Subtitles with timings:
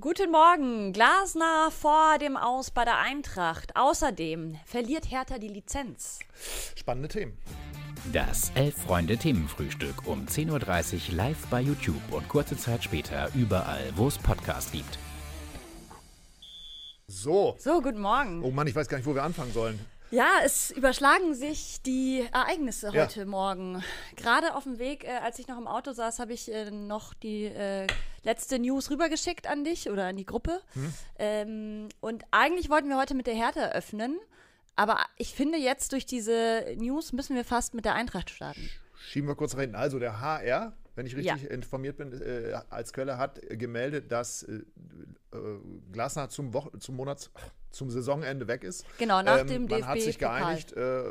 [0.00, 0.92] Guten Morgen.
[0.92, 3.76] Glasner vor dem Aus bei der Eintracht.
[3.76, 6.18] Außerdem verliert Hertha die Lizenz.
[6.74, 7.38] Spannende Themen.
[8.12, 14.18] Das Elf-Freunde-Themenfrühstück um 10.30 Uhr live bei YouTube und kurze Zeit später überall, wo es
[14.18, 14.98] Podcasts gibt.
[17.06, 17.54] So.
[17.60, 18.42] So, guten Morgen.
[18.42, 19.78] Oh Mann, ich weiß gar nicht, wo wir anfangen sollen.
[20.10, 23.02] Ja, es überschlagen sich die Ereignisse Ja.
[23.04, 23.82] heute Morgen.
[24.16, 27.14] Gerade auf dem Weg, äh, als ich noch im Auto saß, habe ich äh, noch
[27.14, 27.86] die äh,
[28.22, 30.60] letzte News rübergeschickt an dich oder an die Gruppe.
[31.18, 34.18] Ähm, und eigentlich wollten wir heute mit der Hertha eröffnen.
[34.76, 38.70] Aber ich finde, jetzt durch diese News müssen wir fast mit der Eintracht starten.
[39.08, 39.74] Schieben wir kurz rein.
[39.74, 41.48] Also der HR, wenn ich richtig Ja.
[41.50, 44.62] informiert bin, äh, als Quelle hat gemeldet, dass äh, äh,
[45.92, 47.30] Glasner zum, Wochen, zum Monats,
[47.70, 48.84] zum Saisonende weg ist.
[48.98, 50.72] Genau, nach dem Man hat sich geeinigt.
[50.72, 51.10] Äh,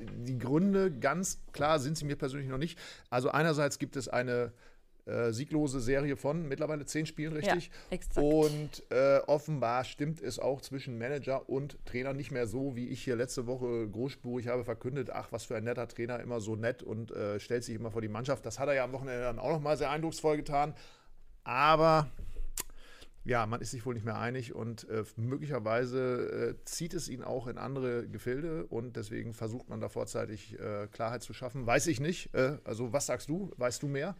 [0.00, 2.78] die Gründe, ganz klar, sind sie mir persönlich noch nicht.
[3.10, 4.52] Also einerseits gibt es eine
[5.06, 7.66] äh, sieglose Serie von mittlerweile zehn Spielen, richtig?
[7.66, 8.18] Ja, exakt.
[8.18, 13.02] Und äh, offenbar stimmt es auch zwischen Manager und Trainer nicht mehr so, wie ich
[13.02, 15.10] hier letzte Woche großspurig habe verkündet.
[15.10, 18.02] Ach, was für ein netter Trainer, immer so nett und äh, stellt sich immer vor
[18.02, 18.46] die Mannschaft.
[18.46, 20.74] Das hat er ja am Wochenende dann auch nochmal sehr eindrucksvoll getan.
[21.44, 22.08] Aber
[23.24, 27.22] ja, man ist sich wohl nicht mehr einig und äh, möglicherweise äh, zieht es ihn
[27.22, 31.64] auch in andere Gefilde und deswegen versucht man da vorzeitig äh, Klarheit zu schaffen.
[31.64, 32.34] Weiß ich nicht.
[32.34, 33.52] Äh, also, was sagst du?
[33.56, 34.16] Weißt du mehr?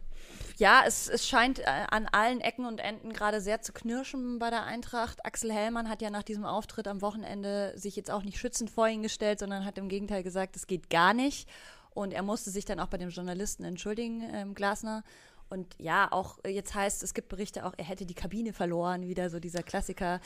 [0.57, 4.49] Ja, es, es scheint äh, an allen Ecken und Enden gerade sehr zu knirschen bei
[4.49, 5.25] der Eintracht.
[5.25, 8.87] Axel Hellmann hat ja nach diesem Auftritt am Wochenende sich jetzt auch nicht schützend vor
[8.87, 11.49] ihn gestellt, sondern hat im Gegenteil gesagt, es geht gar nicht.
[11.89, 15.03] Und er musste sich dann auch bei dem Journalisten entschuldigen, ähm, Glasner.
[15.53, 19.29] Und ja, auch jetzt heißt, es gibt Berichte auch, er hätte die Kabine verloren, wieder
[19.29, 20.19] so dieser Klassiker.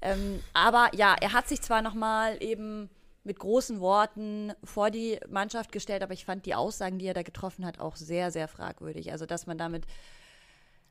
[0.00, 2.88] Ähm, aber ja, er hat sich zwar nochmal eben
[3.24, 7.22] mit großen Worten vor die Mannschaft gestellt, aber ich fand die Aussagen, die er da
[7.22, 9.10] getroffen hat, auch sehr, sehr fragwürdig.
[9.10, 9.86] Also, dass man damit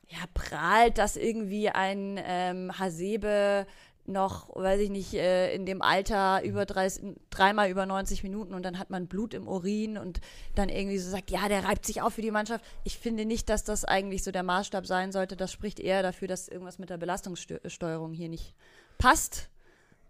[0.08, 3.66] ja, prahlt, dass irgendwie ein ähm, Hasebe
[4.10, 8.62] noch, weiß ich nicht, äh, in dem Alter über 30, dreimal über 90 Minuten und
[8.62, 10.20] dann hat man Blut im Urin und
[10.54, 12.64] dann irgendwie so sagt, ja, der reibt sich auf für die Mannschaft.
[12.84, 15.36] Ich finde nicht, dass das eigentlich so der Maßstab sein sollte.
[15.36, 18.54] Das spricht eher dafür, dass irgendwas mit der Belastungssteuerung hier nicht
[18.98, 19.48] passt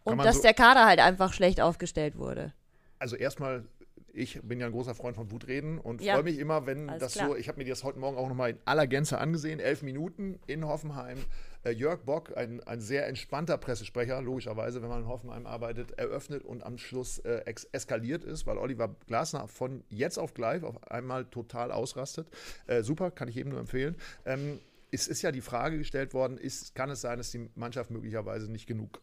[0.05, 2.53] und dass so- der Kader halt einfach schlecht aufgestellt wurde.
[2.99, 3.65] Also erstmal,
[4.13, 6.15] ich bin ja ein großer Freund von Wutreden und Ja.
[6.15, 7.29] freue mich immer, wenn Alles das klar.
[7.29, 10.39] so, ich habe mir das heute Morgen auch nochmal in aller Gänze angesehen, elf Minuten
[10.47, 11.19] in Hoffenheim.
[11.63, 16.43] Äh, Jörg Bock, ein, ein sehr entspannter Pressesprecher, logischerweise, wenn man in Hoffenheim arbeitet, eröffnet
[16.45, 21.27] und am Schluss äh, eskaliert ist, weil Oliver Glasner von jetzt auf gleich auf einmal
[21.27, 22.29] total ausrastet.
[22.67, 23.97] Äh, super, kann ich jedem nur empfehlen.
[24.25, 27.91] Ähm, es ist ja die Frage gestellt worden, ist, kann es sein, dass die Mannschaft
[27.91, 29.01] möglicherweise nicht genug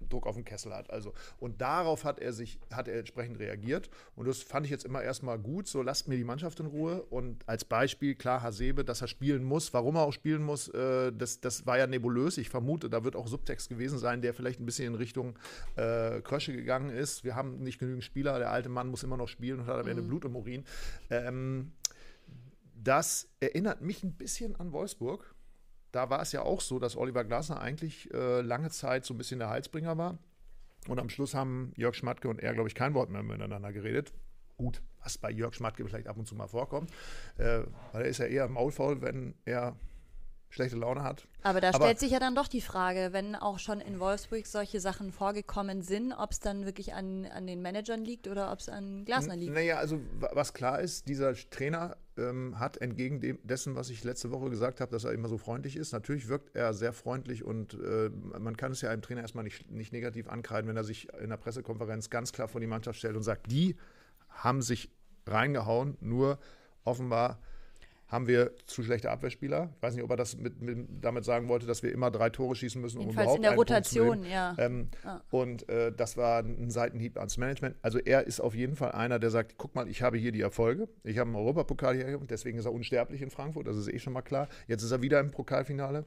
[0.00, 0.90] Druck auf den Kessel hat.
[0.90, 3.90] Also, und darauf hat er sich, hat er entsprechend reagiert.
[4.16, 5.66] Und das fand ich jetzt immer erstmal gut.
[5.66, 7.02] So, lasst mir die Mannschaft in Ruhe.
[7.02, 11.12] Und als Beispiel, klar, Hasebe, dass er spielen muss, warum er auch spielen muss, äh,
[11.12, 12.38] das, das war ja nebulös.
[12.38, 15.38] Ich vermute, da wird auch Subtext gewesen sein, der vielleicht ein bisschen in Richtung
[15.76, 17.24] äh, Krösche gegangen ist.
[17.24, 19.88] Wir haben nicht genügend Spieler, der alte Mann muss immer noch spielen und hat am
[19.88, 20.64] Ende Blut im Urin.
[21.10, 21.72] Ähm,
[22.84, 25.33] das erinnert mich ein bisschen an Wolfsburg
[25.94, 29.18] da war es ja auch so, dass Oliver Glasner eigentlich äh, lange Zeit so ein
[29.18, 30.18] bisschen der Halsbringer war.
[30.88, 34.12] Und am Schluss haben Jörg Schmatke und er, glaube ich, kein Wort mehr miteinander geredet.
[34.56, 36.90] Gut, was bei Jörg Schmatke vielleicht ab und zu mal vorkommt.
[37.38, 37.62] Äh,
[37.92, 39.76] weil er ist ja eher maulfaul, wenn er
[40.54, 41.26] schlechte Laune hat.
[41.42, 44.46] Aber da Aber- stellt sich ja dann doch die Frage, wenn auch schon in Wolfsburg
[44.46, 48.60] solche Sachen vorgekommen sind, ob es dann wirklich an, an den Managern liegt oder ob
[48.60, 49.52] es an Glasner liegt.
[49.52, 54.04] Naja, also wa- was klar ist, dieser Trainer ähm, hat entgegen dem, dessen, was ich
[54.04, 55.92] letzte Woche gesagt habe, dass er immer so freundlich ist.
[55.92, 59.68] Natürlich wirkt er sehr freundlich und äh, man kann es ja einem Trainer erstmal nicht,
[59.70, 63.16] nicht negativ ankreiden, wenn er sich in der Pressekonferenz ganz klar vor die Mannschaft stellt
[63.16, 63.76] und sagt, die
[64.30, 64.90] haben sich
[65.26, 66.38] reingehauen, nur
[66.84, 67.40] offenbar
[68.08, 69.70] haben wir zu schlechte Abwehrspieler.
[69.76, 72.30] Ich weiß nicht, ob er das mit, mit, damit sagen wollte, dass wir immer drei
[72.30, 74.54] Tore schießen müssen, um Jedenfalls überhaupt in der Rotation, ja.
[74.58, 74.88] Ähm,
[75.30, 77.76] Und äh, das war ein Seitenhieb ans Management.
[77.82, 80.42] Also er ist auf jeden Fall einer, der sagt, guck mal, ich habe hier die
[80.42, 80.88] Erfolge.
[81.02, 83.66] Ich habe einen Europapokal hier und deswegen ist er unsterblich in Frankfurt.
[83.66, 84.48] Das ist eh schon mal klar.
[84.68, 86.04] Jetzt ist er wieder im Pokalfinale.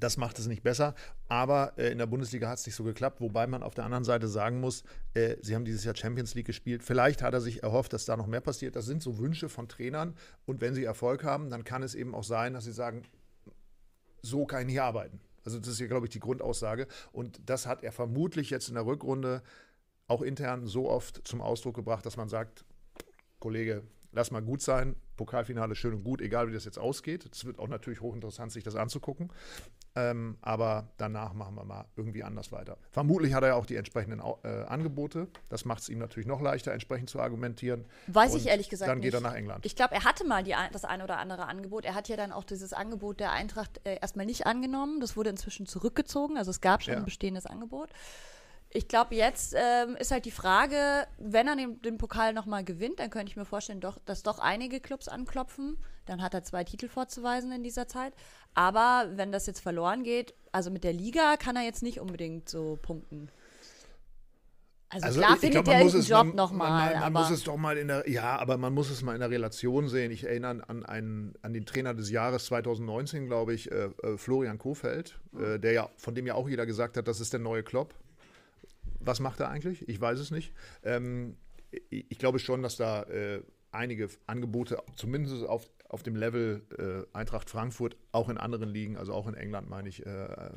[0.00, 0.94] Das macht es nicht besser.
[1.28, 3.20] Aber äh, in der Bundesliga hat es nicht so geklappt.
[3.20, 4.84] Wobei man auf der anderen Seite sagen muss,
[5.14, 6.82] äh, sie haben dieses Jahr Champions League gespielt.
[6.82, 8.76] Vielleicht hat er sich erhofft, dass da noch mehr passiert.
[8.76, 10.14] Das sind so Wünsche von Trainern.
[10.46, 13.02] Und wenn sie Erfolg haben, dann kann es eben auch sein, dass sie sagen,
[14.22, 15.20] so kann ich nicht arbeiten.
[15.44, 16.86] Also das ist ja, glaube ich, die Grundaussage.
[17.12, 19.42] Und das hat er vermutlich jetzt in der Rückrunde
[20.06, 22.64] auch intern so oft zum Ausdruck gebracht, dass man sagt,
[23.40, 23.82] Kollege,
[24.12, 24.96] lass mal gut sein.
[25.16, 27.28] Pokalfinale schön und gut, egal wie das jetzt ausgeht.
[27.32, 29.32] Es wird auch natürlich hochinteressant, sich das anzugucken.
[29.94, 32.78] Ähm, aber danach machen wir mal irgendwie anders weiter.
[32.90, 35.28] Vermutlich hat er ja auch die entsprechenden äh, Angebote.
[35.50, 37.84] Das macht es ihm natürlich noch leichter, entsprechend zu argumentieren.
[38.06, 39.04] Weiß Und ich ehrlich gesagt Dann nicht.
[39.04, 39.66] geht er nach England.
[39.66, 41.84] Ich glaube, er hatte mal die, das ein oder andere Angebot.
[41.84, 45.00] Er hat ja dann auch dieses Angebot der Eintracht äh, erstmal nicht angenommen.
[45.00, 46.38] Das wurde inzwischen zurückgezogen.
[46.38, 46.98] Also es gab schon ja.
[46.98, 47.90] ein bestehendes Angebot.
[48.70, 53.00] Ich glaube, jetzt ähm, ist halt die Frage, wenn er den, den Pokal nochmal gewinnt,
[53.00, 55.76] dann könnte ich mir vorstellen, doch, dass doch einige Clubs anklopfen.
[56.06, 58.12] Dann hat er zwei Titel vorzuweisen in dieser Zeit.
[58.54, 62.48] Aber wenn das jetzt verloren geht, also mit der Liga kann er jetzt nicht unbedingt
[62.48, 63.30] so punkten.
[64.88, 66.92] Also, also klar findet er einen Job nochmal.
[66.92, 69.20] Man, man muss es doch mal in der, ja, aber man muss es mal in
[69.20, 70.10] der Relation sehen.
[70.10, 74.58] Ich erinnere an, einen, an den Trainer des Jahres 2019, glaube ich, äh, äh, Florian
[74.58, 77.62] Kofeld, äh, der ja, von dem ja auch jeder gesagt hat, das ist der neue
[77.62, 77.94] Klopp
[79.04, 79.88] was macht er eigentlich?
[79.88, 80.52] Ich weiß es nicht.
[80.82, 81.36] Ähm,
[81.90, 87.50] ich glaube schon, dass da äh, einige Angebote, zumindest auf, auf dem Level äh, Eintracht
[87.50, 90.50] Frankfurt, auch in anderen Ligen, also auch in England, meine ich, äh, äh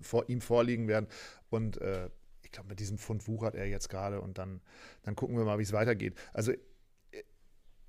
[0.00, 1.06] vor ihm vorliegen werden.
[1.50, 2.10] Und äh,
[2.42, 4.60] ich glaube, mit diesem Fund wuchert er jetzt gerade und dann,
[5.04, 6.14] dann gucken wir mal, wie es weitergeht.
[6.32, 6.52] Also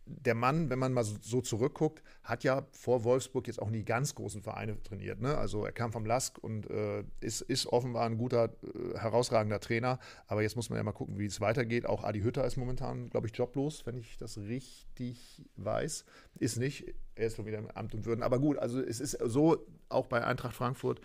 [0.05, 4.15] der Mann, wenn man mal so zurückguckt, hat ja vor Wolfsburg jetzt auch nie ganz
[4.15, 5.21] großen Vereine trainiert.
[5.21, 5.37] Ne?
[5.37, 9.99] Also er kam vom Lask und äh, ist, ist offenbar ein guter, äh, herausragender Trainer.
[10.27, 11.85] Aber jetzt muss man ja mal gucken, wie es weitergeht.
[11.85, 16.05] Auch Adi Hütter ist momentan, glaube ich, joblos, wenn ich das richtig weiß.
[16.39, 16.93] Ist nicht.
[17.15, 18.23] Er ist schon wieder im Amt und Würden.
[18.23, 20.99] Aber gut, also es ist so, auch bei Eintracht Frankfurt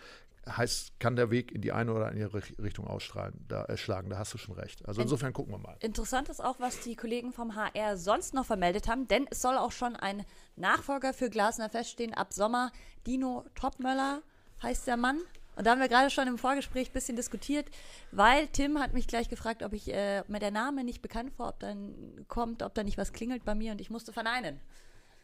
[0.57, 4.11] heißt, kann der Weg in die eine oder andere Richtung ausstrahlen, da erschlagen.
[4.11, 4.87] Da hast du schon recht.
[4.87, 5.77] Also insofern gucken wir mal.
[5.81, 9.57] Interessant ist auch, was die Kollegen vom HR sonst noch vermeldet haben, denn es soll
[9.57, 10.25] auch schon ein
[10.57, 12.73] Nachfolger für Glasner feststehen ab Sommer.
[13.07, 14.23] Dino Topmöller
[14.63, 15.19] heißt der Mann.
[15.57, 17.67] Und da haben wir gerade schon im Vorgespräch ein bisschen diskutiert,
[18.13, 21.49] weil Tim hat mich gleich gefragt, ob ich äh, mir der Name nicht bekannt war,
[21.49, 24.61] ob dann kommt, ob da nicht was klingelt bei mir und ich musste verneinen.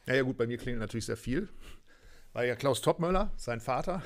[0.06, 1.48] Ja, ja gut, bei mir klingelt natürlich sehr viel
[2.34, 4.02] weil ja Klaus Toppmöller, sein Vater,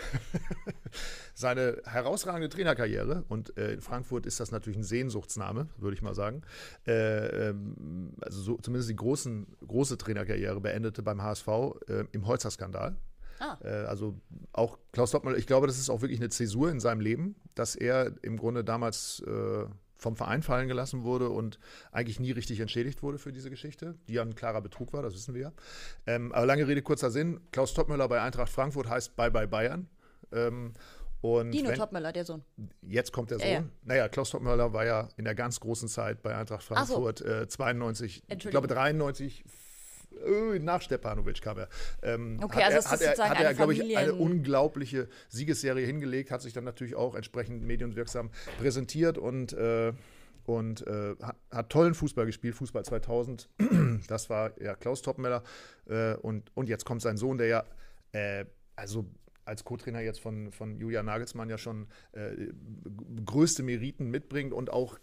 [1.35, 6.15] seine herausragende Trainerkarriere, und äh, in Frankfurt ist das natürlich ein Sehnsuchtsname, würde ich mal
[6.15, 6.43] sagen,
[6.87, 11.49] äh, ähm, also so, zumindest die großen, große Trainerkarriere beendete beim HSV
[11.89, 12.97] äh, im Holzer-Skandal.
[13.41, 13.57] Ah.
[13.65, 14.21] Äh, also
[14.53, 17.77] auch Klaus Toppmöller, ich glaube, das ist auch wirklich eine Zäsur in seinem Leben, dass
[17.77, 19.65] er im Grunde damals äh,
[19.99, 21.59] vom Verein fallen gelassen wurde und
[21.93, 25.15] eigentlich nie richtig entschädigt wurde für diese Geschichte, die ja ein klarer Betrug war, das
[25.15, 25.53] wissen wir ja.
[26.07, 27.41] Ähm, aber lange Rede, kurzer Sinn.
[27.53, 29.89] Klaus Toppmöller bei Eintracht Frankfurt heißt Bye Bye Bayern.
[30.33, 30.73] Ähm,
[31.21, 32.45] und Dino wenn, Topmöller, der Sohn.
[32.83, 33.49] Jetzt kommt der Sohn.
[33.49, 33.65] Ja, ja.
[33.83, 37.25] Naja, Klaus Toppmöller war ja in der ganz großen Zeit bei Eintracht Frankfurt so.
[37.25, 39.49] äh, 92, ich glaube 93, äh,
[40.61, 41.69] nach Stepanovic kam er.
[42.03, 46.43] Ähm, okay, also er, hat er, hat er glaube ich, eine unglaubliche Siegesserie hingelegt, hat
[46.43, 49.93] sich dann natürlich auch entsprechend medienwirksam präsentiert und äh,
[50.45, 53.49] und äh, hat, hat, tollen Fußball gespielt, Fußball 2000.
[54.07, 55.43] Das war ja Klaus Topmeller.
[55.87, 57.65] Äh, und, und jetzt kommt sein Sohn, der ja,
[58.13, 58.47] äh,
[58.77, 59.05] also
[59.45, 62.31] als Co-Trainer jetzt von, von Julian Nagelsmann ja schon äh,
[63.25, 64.99] größte Meriten mitbringt und auch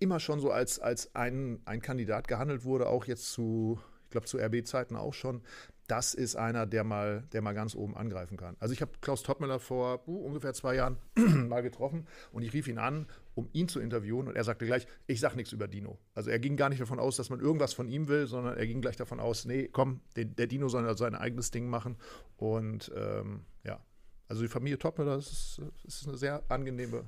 [0.00, 3.78] immer schon so als, als ein, ein Kandidat gehandelt wurde, auch jetzt zu,
[4.08, 5.42] ich glaube zu RB-Zeiten auch schon,
[5.86, 8.56] das ist einer, der mal, der mal ganz oben angreifen kann.
[8.58, 10.96] Also ich habe Klaus Toppmüller vor uh, ungefähr zwei Jahren
[11.48, 14.86] mal getroffen und ich rief ihn an, um ihn zu interviewen und er sagte gleich,
[15.06, 15.98] ich sage nichts über Dino.
[16.14, 18.66] Also er ging gar nicht davon aus, dass man irgendwas von ihm will, sondern er
[18.66, 21.96] ging gleich davon aus, nee, komm, der, der Dino soll sein eigenes Ding machen
[22.38, 23.78] und ähm, ja,
[24.26, 27.04] also die Familie Toppmüller ist, ist eine sehr angenehme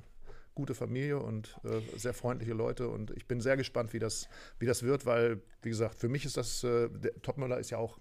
[0.55, 2.89] gute Familie und äh, sehr freundliche Leute.
[2.89, 4.27] Und ich bin sehr gespannt, wie das,
[4.59, 6.89] wie das wird, weil, wie gesagt, für mich ist das, äh,
[7.21, 7.99] Topmöller ist ja auch,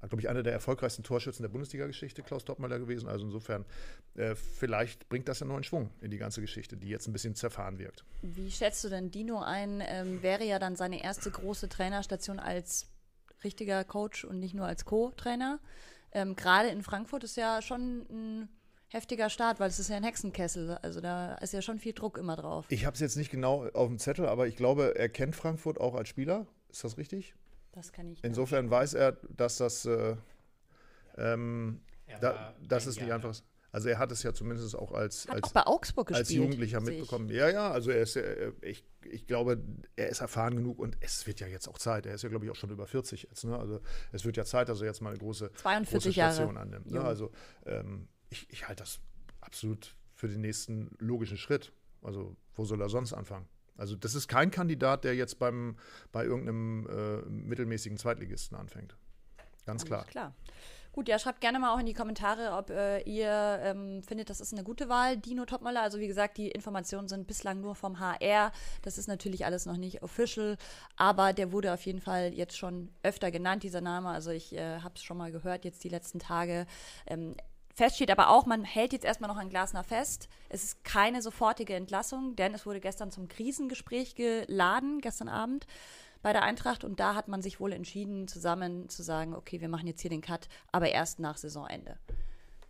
[0.00, 3.08] glaube ich, einer der erfolgreichsten Torschützen der Bundesliga-Geschichte, Klaus Topmöller gewesen.
[3.08, 3.66] Also insofern,
[4.14, 7.34] äh, vielleicht bringt das ja neuen Schwung in die ganze Geschichte, die jetzt ein bisschen
[7.34, 8.04] zerfahren wirkt.
[8.22, 9.82] Wie schätzt du denn Dino ein?
[9.86, 12.86] Ähm, wäre ja dann seine erste große Trainerstation als
[13.44, 15.60] richtiger Coach und nicht nur als Co-Trainer.
[16.12, 18.48] Ähm, Gerade in Frankfurt ist ja schon ein
[18.90, 20.78] heftiger Start, weil es ist ja ein Hexenkessel.
[20.82, 22.66] Also da ist ja schon viel Druck immer drauf.
[22.68, 25.80] Ich habe es jetzt nicht genau auf dem Zettel, aber ich glaube, er kennt Frankfurt
[25.80, 26.46] auch als Spieler.
[26.68, 27.34] Ist das richtig?
[27.72, 28.22] Das kann ich.
[28.24, 28.72] Insofern nicht.
[28.72, 30.16] weiß er, dass das, äh,
[31.16, 31.80] ähm,
[32.20, 33.34] da, das ist nicht einfach.
[33.72, 36.34] Also er hat es ja zumindest auch als, hat als, auch bei Augsburg gespielt, als
[36.34, 37.28] Jugendlicher mitbekommen.
[37.28, 39.62] Ja, ja, also er ist, äh, ich, ich glaube,
[39.94, 42.04] er ist erfahren genug und es wird ja jetzt auch Zeit.
[42.06, 43.44] Er ist ja, glaube ich, auch schon über 40 jetzt.
[43.44, 43.56] Ne?
[43.56, 43.80] Also
[44.10, 46.60] es wird ja Zeit, dass er jetzt mal eine große, 42 große Station Jahre.
[46.60, 46.90] annimmt.
[46.90, 47.00] Ne?
[47.00, 47.30] Also
[47.64, 49.00] ähm, ich, ich halte das
[49.40, 51.72] absolut für den nächsten logischen Schritt.
[52.02, 53.46] Also, wo soll er sonst anfangen?
[53.76, 55.76] Also, das ist kein Kandidat, der jetzt beim,
[56.12, 58.96] bei irgendeinem äh, mittelmäßigen Zweitligisten anfängt.
[59.66, 60.00] Ganz klar.
[60.00, 60.34] Alles klar.
[60.92, 64.40] Gut, ja, schreibt gerne mal auch in die Kommentare, ob äh, ihr ähm, findet, das
[64.40, 65.82] ist eine gute Wahl, Dino Topmöller.
[65.82, 68.50] Also wie gesagt, die Informationen sind bislang nur vom HR.
[68.82, 70.56] Das ist natürlich alles noch nicht official,
[70.96, 74.08] aber der wurde auf jeden Fall jetzt schon öfter genannt, dieser Name.
[74.08, 76.66] Also ich äh, habe es schon mal gehört jetzt die letzten Tage.
[77.06, 77.36] Ähm,
[77.80, 78.10] feststeht.
[78.10, 80.28] Aber auch, man hält jetzt erstmal noch an Glasner fest.
[80.50, 85.66] Es ist keine sofortige Entlassung, denn es wurde gestern zum Krisengespräch geladen, gestern Abend
[86.22, 86.84] bei der Eintracht.
[86.84, 90.10] Und da hat man sich wohl entschieden, zusammen zu sagen, okay, wir machen jetzt hier
[90.10, 91.96] den Cut, aber erst nach Saisonende.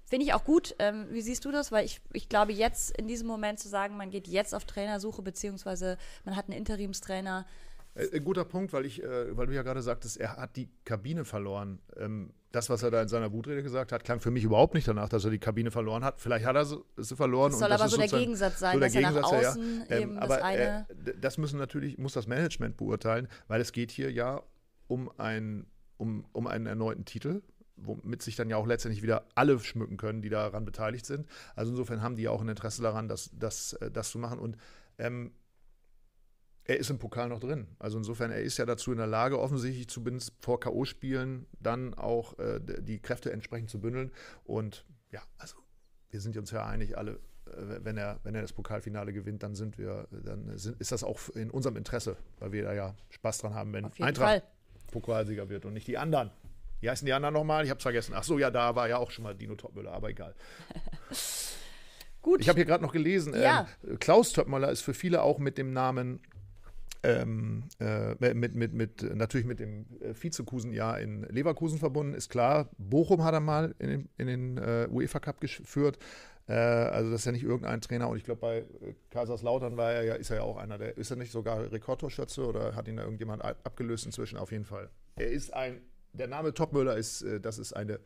[0.05, 0.77] Finde ich auch gut.
[0.79, 1.73] Ähm, wie siehst du das?
[1.73, 5.23] Weil ich, ich glaube, jetzt in diesem Moment zu sagen, man geht jetzt auf Trainersuche,
[5.23, 7.47] beziehungsweise man hat einen Interimstrainer.
[7.95, 10.69] Ein äh, guter Punkt, weil, ich, äh, weil du ja gerade sagtest, er hat die
[10.85, 11.81] Kabine verloren.
[11.97, 14.87] Ähm, das, was er da in seiner Wutrede gesagt hat, klang für mich überhaupt nicht
[14.89, 16.21] danach, dass er die Kabine verloren hat.
[16.21, 17.53] Vielleicht hat er sie verloren.
[17.53, 20.03] Das soll aber das so der Gegensatz sein, so dass er nach außen ja, ja.
[20.03, 20.87] eben ähm, aber, das eine...
[20.89, 24.43] Äh, das müssen natürlich, muss das Management beurteilen, weil es geht hier ja
[24.89, 25.67] um, ein,
[25.97, 27.43] um, um einen erneuten Titel
[27.83, 31.27] womit sich dann ja auch letztendlich wieder alle schmücken können, die daran beteiligt sind.
[31.55, 34.39] Also insofern haben die ja auch ein Interesse daran, das, das, äh, das zu machen.
[34.39, 34.59] Und
[34.99, 35.33] ähm,
[36.71, 37.67] er ist im Pokal noch drin.
[37.81, 42.39] Also insofern, er ist ja dazu in der Lage, offensichtlich zumindest vor K.O.-Spielen dann auch
[42.39, 44.13] äh, die Kräfte entsprechend zu bündeln.
[44.45, 45.57] Und ja, also
[46.11, 49.57] wir sind uns ja einig, alle, äh, wenn er, wenn er das Pokalfinale gewinnt, dann
[49.57, 53.39] sind wir, dann sind, ist das auch in unserem Interesse, weil wir da ja Spaß
[53.39, 54.43] dran haben, wenn Eintracht Fall.
[54.93, 56.31] Pokalsieger wird und nicht die anderen.
[56.79, 57.65] Wie heißen die anderen nochmal?
[57.65, 58.15] Ich habe es vergessen.
[58.15, 60.37] Ach so, ja, da war ja auch schon mal Dino Topmüller, aber egal.
[62.23, 62.41] Gut.
[62.41, 63.67] Ich habe hier gerade noch gelesen, ja.
[63.83, 66.21] ähm, Klaus Topmüller ist für viele auch mit dem Namen
[67.03, 72.71] ähm, äh, mit, mit, mit, natürlich mit dem äh, Vizekusen-Jahr in Leverkusen verbunden, ist klar.
[72.77, 75.99] Bochum hat er mal in den, in den äh, UEFA Cup geführt.
[76.47, 78.09] Äh, also das ist ja nicht irgendein Trainer.
[78.09, 80.99] Und ich glaube, bei äh, Kaiserslautern war er ja, ist er ja auch einer, der
[80.99, 84.37] ist er nicht sogar Rekordtorschütze oder hat ihn da irgendjemand abgelöst inzwischen?
[84.37, 84.91] Auf jeden Fall.
[85.17, 85.81] Er ist ein
[86.13, 88.01] der Name Topmöller ist, das ist eine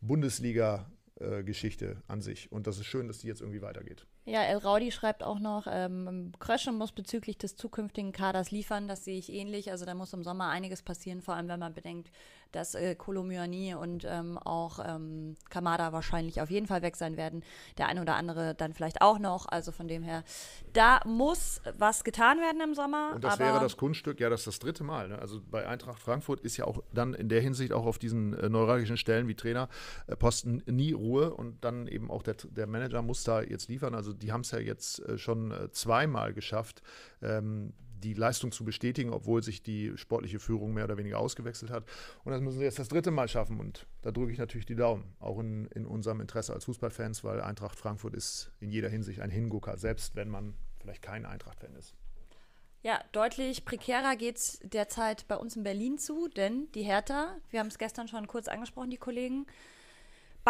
[0.00, 2.52] Bundesliga-Geschichte an sich.
[2.52, 4.06] Und das ist schön, dass die jetzt irgendwie weitergeht.
[4.24, 8.86] Ja, El Raudi schreibt auch noch, ähm, Krösche muss bezüglich des zukünftigen Kaders liefern.
[8.86, 9.70] Das sehe ich ähnlich.
[9.70, 12.10] Also da muss im Sommer einiges passieren, vor allem wenn man bedenkt,
[12.52, 17.42] dass äh, Kolomyani und ähm, auch ähm, Kamada wahrscheinlich auf jeden Fall weg sein werden.
[17.78, 19.46] Der eine oder andere dann vielleicht auch noch.
[19.48, 20.24] Also von dem her,
[20.72, 23.12] da muss was getan werden im Sommer.
[23.14, 25.08] Und das wäre das Kunststück, ja, das ist das dritte Mal.
[25.08, 25.18] Ne?
[25.18, 28.48] Also bei Eintracht Frankfurt ist ja auch dann in der Hinsicht auch auf diesen äh,
[28.48, 33.24] neuralgischen Stellen wie Trainerposten äh, nie Ruhe und dann eben auch der, der Manager muss
[33.24, 33.94] da jetzt liefern.
[33.94, 36.82] Also die haben es ja jetzt äh, schon äh, zweimal geschafft.
[37.22, 41.84] Ähm, die Leistung zu bestätigen, obwohl sich die sportliche Führung mehr oder weniger ausgewechselt hat.
[42.24, 43.60] Und das müssen sie jetzt das dritte Mal schaffen.
[43.60, 47.40] Und da drücke ich natürlich die Daumen, auch in, in unserem Interesse als Fußballfans, weil
[47.40, 51.94] Eintracht Frankfurt ist in jeder Hinsicht ein Hingucker, selbst wenn man vielleicht kein Eintracht-Fan ist.
[52.82, 57.60] Ja, deutlich prekärer geht es derzeit bei uns in Berlin zu, denn die Hertha, wir
[57.60, 59.46] haben es gestern schon kurz angesprochen, die Kollegen,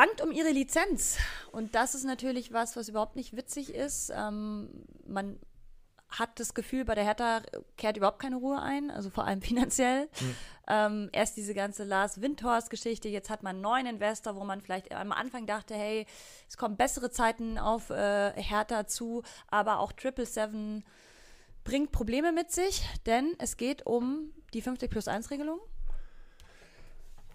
[0.01, 1.19] bangt um ihre Lizenz.
[1.53, 4.11] Und das ist natürlich was, was überhaupt nicht witzig ist.
[4.17, 4.71] Ähm,
[5.07, 5.39] man
[6.09, 7.43] hat das Gefühl, bei der Hertha
[7.77, 10.05] kehrt überhaupt keine Ruhe ein, also vor allem finanziell.
[10.05, 10.37] Mhm.
[10.69, 14.91] Ähm, erst diese ganze Lars Windhorst-Geschichte, jetzt hat man einen neuen Investor, wo man vielleicht
[14.91, 16.07] am Anfang dachte, hey,
[16.49, 20.83] es kommen bessere Zeiten auf äh, Hertha zu, aber auch Triple Seven
[21.63, 25.61] bringt Probleme mit sich, denn es geht um die 50 plus 1 Regelung.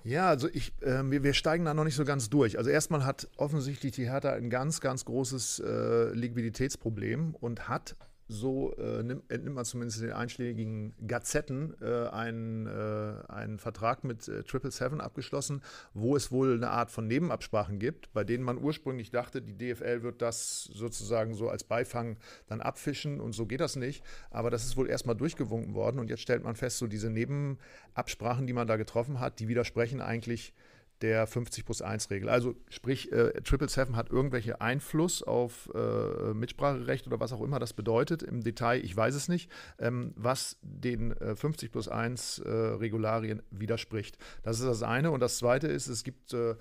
[0.06, 2.60] Ja, also ich, äh, wir, wir, steigen da noch nicht so ganz durch.
[2.60, 7.96] Also erstmal hat offensichtlich die Hertha ein ganz, ganz großes äh, Liquiditätsproblem und hat
[8.28, 14.28] so äh, nimmt, entnimmt man zumindest den einschlägigen Gazetten äh, einen, äh, einen Vertrag mit
[14.28, 15.62] äh, Triple Seven abgeschlossen,
[15.94, 20.02] wo es wohl eine Art von Nebenabsprachen gibt, bei denen man ursprünglich dachte, die DFL
[20.02, 22.18] wird das sozusagen so als Beifang
[22.48, 24.04] dann abfischen und so geht das nicht.
[24.32, 28.48] Aber das ist wohl erstmal durchgewunken worden und jetzt stellt man fest, so diese Nebenabsprachen,
[28.48, 30.54] die man da getroffen hat, die widersprechen eigentlich
[31.02, 32.30] der 50 plus 1 Regel.
[32.30, 37.60] Also sprich, äh, Triple Seven hat irgendwelche Einfluss auf äh, Mitspracherecht oder was auch immer
[37.60, 38.24] das bedeutet.
[38.24, 43.42] Im Detail, ich weiß es nicht, ähm, was den äh, 50 plus 1 äh, Regularien
[43.52, 44.18] widerspricht.
[44.44, 45.12] Das ist das eine.
[45.12, 46.56] Und das zweite ist, es gibt äh,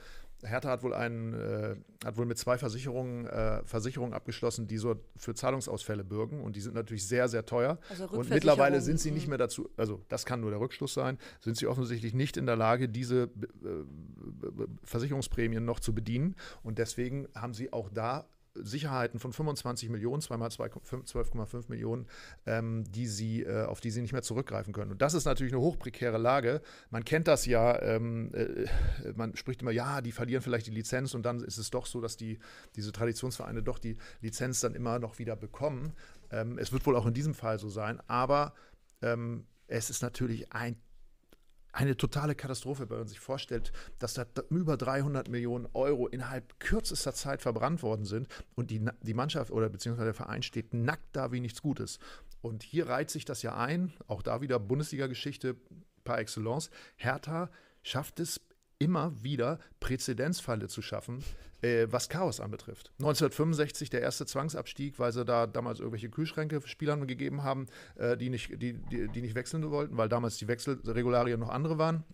[0.44, 4.96] Hertha hat wohl einen, äh, hat wohl mit zwei Versicherungen, äh, Versicherungen abgeschlossen, die so
[5.16, 7.78] für Zahlungsausfälle bürgen und die sind natürlich sehr, sehr teuer.
[7.90, 11.18] Also und mittlerweile sind sie nicht mehr dazu, also das kann nur der Rückschluss sein,
[11.40, 13.28] sind sie offensichtlich nicht in der Lage, diese äh,
[14.84, 20.48] Versicherungsprämien noch zu bedienen und deswegen haben sie auch da Sicherheiten von 25 Millionen, zweimal
[20.48, 22.06] 12,5 Millionen,
[22.46, 24.92] ähm, die sie, äh, auf die sie nicht mehr zurückgreifen können.
[24.92, 26.62] Und das ist natürlich eine hochprekäre Lage.
[26.90, 28.66] Man kennt das ja, ähm, äh,
[29.14, 32.00] man spricht immer, ja, die verlieren vielleicht die Lizenz und dann ist es doch so,
[32.00, 32.38] dass die,
[32.76, 35.92] diese Traditionsvereine doch die Lizenz dann immer noch wieder bekommen.
[36.30, 38.54] Ähm, es wird wohl auch in diesem Fall so sein, aber
[39.02, 40.76] ähm, es ist natürlich ein
[41.74, 47.14] eine totale Katastrophe, wenn man sich vorstellt, dass da über 300 Millionen Euro innerhalb kürzester
[47.14, 51.32] Zeit verbrannt worden sind und die, die Mannschaft oder beziehungsweise der Verein steht nackt da
[51.32, 51.98] wie nichts Gutes.
[52.42, 55.56] Und hier reiht sich das ja ein, auch da wieder Bundesliga-Geschichte
[56.04, 56.70] par excellence.
[56.96, 57.50] Hertha
[57.82, 58.40] schafft es
[58.84, 61.24] immer wieder Präzedenzfalle zu schaffen,
[61.62, 62.92] äh, was Chaos anbetrifft.
[62.98, 68.28] 1965 der erste Zwangsabstieg, weil sie da damals irgendwelche Kühlschränke Spielern gegeben haben, äh, die,
[68.28, 72.04] nicht, die, die, die nicht wechseln wollten, weil damals die Wechselregularien noch andere waren.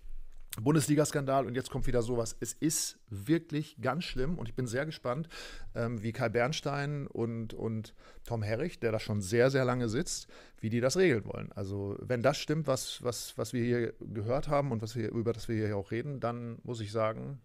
[0.59, 2.37] Bundesliga-Skandal und jetzt kommt wieder sowas.
[2.41, 5.29] Es ist wirklich ganz schlimm und ich bin sehr gespannt,
[5.75, 10.29] ähm, wie Kai Bernstein und, und Tom Herrich, der da schon sehr, sehr lange sitzt,
[10.59, 11.53] wie die das regeln wollen.
[11.53, 15.33] Also wenn das stimmt, was, was, was wir hier gehört haben und was wir, über
[15.33, 17.41] das wir hier auch reden, dann muss ich sagen,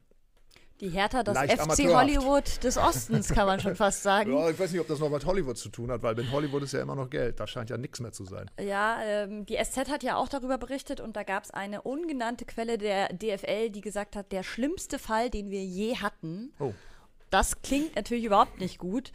[0.81, 1.95] die Hertha, das FC amateurhaft.
[1.95, 4.33] Hollywood des Ostens, kann man schon fast sagen.
[4.33, 6.61] Ja, ich weiß nicht, ob das noch mit Hollywood zu tun hat, weil in Hollywood
[6.63, 7.39] ist ja immer noch Geld.
[7.39, 8.51] Da scheint ja nichts mehr zu sein.
[8.59, 12.43] Ja, ähm, die SZ hat ja auch darüber berichtet und da gab es eine ungenannte
[12.45, 16.53] Quelle der DFL, die gesagt hat, der schlimmste Fall, den wir je hatten.
[16.59, 16.73] Oh.
[17.29, 19.11] Das klingt natürlich überhaupt nicht gut.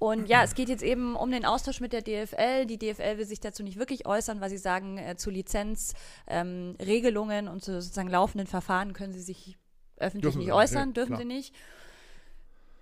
[0.00, 2.64] Und ja, es geht jetzt eben um den Austausch mit der DFL.
[2.66, 7.52] Die DFL will sich dazu nicht wirklich äußern, weil sie sagen, äh, zu Lizenzregelungen ähm,
[7.52, 9.56] und zu sozusagen laufenden Verfahren können sie sich
[9.96, 11.20] öffentlich dürfen nicht äußern, nee, dürfen klar.
[11.20, 11.54] sie nicht.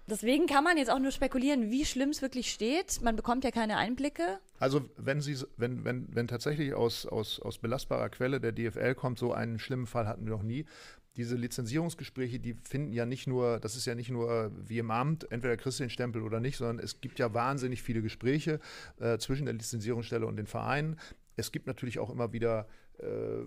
[0.08, 3.00] Deswegen kann man jetzt auch nur spekulieren, wie schlimm es wirklich steht.
[3.02, 4.40] Man bekommt ja keine Einblicke.
[4.58, 9.18] Also wenn Sie, wenn, wenn, wenn tatsächlich aus, aus, aus belastbarer Quelle der DFL kommt,
[9.18, 10.66] so einen schlimmen Fall hatten wir noch nie.
[11.16, 15.30] Diese Lizenzierungsgespräche, die finden ja nicht nur, das ist ja nicht nur wie im Amt,
[15.30, 18.60] entweder kriegst du den Stempel oder nicht, sondern es gibt ja wahnsinnig viele Gespräche
[18.98, 20.98] äh, zwischen der Lizenzierungsstelle und den Vereinen.
[21.36, 23.46] Es gibt natürlich auch immer wieder äh, äh,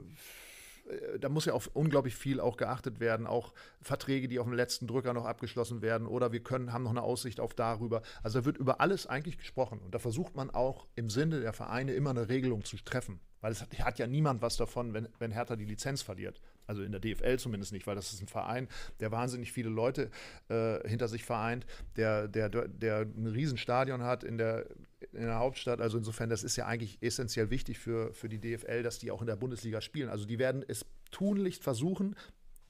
[1.20, 4.88] da muss ja auf unglaublich viel auch geachtet werden, auch Verträge, die auf dem letzten
[4.88, 8.01] Drücker noch abgeschlossen werden oder wir können, haben noch eine Aussicht auf darüber.
[8.22, 11.54] Also da wird über alles eigentlich gesprochen und da versucht man auch im Sinne der
[11.54, 15.08] Vereine immer eine Regelung zu treffen, weil es hat, hat ja niemand was davon, wenn,
[15.18, 16.39] wenn Hertha die Lizenz verliert.
[16.68, 18.68] Also in der DFL zumindest nicht, weil das ist ein Verein,
[19.00, 20.10] der wahnsinnig viele Leute
[20.50, 21.65] äh, hinter sich vereint,
[21.96, 24.65] der, der, der ein Riesenstadion hat in der,
[25.14, 25.82] in der Hauptstadt.
[25.82, 29.22] Also insofern, das ist ja eigentlich essentiell wichtig für, für die DFL, dass die auch
[29.22, 30.10] in der Bundesliga spielen.
[30.10, 32.16] Also die werden es tunlichst versuchen,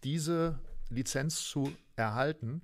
[0.04, 2.62] diese Lizenz zu erhalten.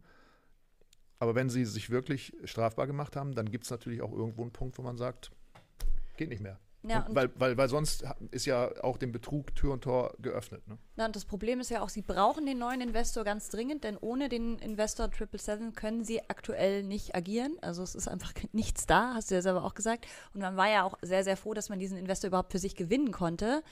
[1.19, 4.51] Aber wenn sie sich wirklich strafbar gemacht haben, dann gibt es natürlich auch irgendwo einen
[4.51, 5.31] Punkt, wo man sagt,
[6.17, 6.59] geht nicht mehr.
[6.83, 10.67] Ja, weil, weil, weil sonst ist ja auch dem Betrug Tür und Tor geöffnet.
[10.67, 10.79] Ne?
[10.95, 13.97] Na, und das Problem ist ja auch, sie brauchen den neuen Investor ganz dringend, denn
[13.97, 17.55] ohne den Investor 777 können sie aktuell nicht agieren.
[17.61, 20.07] Also es ist einfach nichts da, hast du ja selber auch gesagt.
[20.33, 22.75] Und man war ja auch sehr, sehr froh, dass man diesen Investor überhaupt für sich
[22.75, 23.63] gewinnen konnte.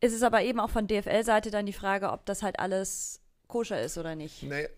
[0.00, 3.80] Es ist aber eben auch von DFL-Seite dann die Frage, ob das halt alles koscher
[3.82, 4.42] ist oder nicht.
[4.42, 4.68] Nee,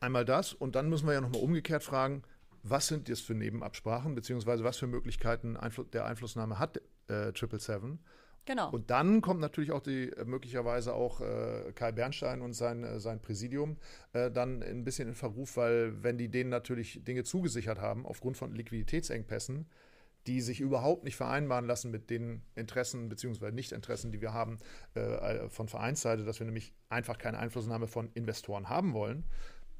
[0.00, 2.22] einmal das und dann müssen wir ja nochmal umgekehrt fragen,
[2.62, 7.98] was sind das für Nebenabsprachen, beziehungsweise was für Möglichkeiten Einfl der Einflussnahme hat äh, 777.
[8.48, 8.70] Genau.
[8.70, 12.98] Und dann kommt natürlich auch die äh, möglicherweise auch äh, Kai Bernstein und sein, äh,
[12.98, 13.76] sein Präsidium
[14.14, 18.38] äh, dann ein bisschen in Verruf, weil wenn die denen natürlich Dinge zugesichert haben aufgrund
[18.38, 19.68] von Liquiditätsengpässen,
[20.26, 23.50] die sich überhaupt nicht vereinbaren lassen mit den Interessen bzw.
[23.52, 24.58] Nichtinteressen, die wir haben
[24.94, 29.24] äh, von Vereinsseite, dass wir nämlich einfach keine Einflussnahme von Investoren haben wollen,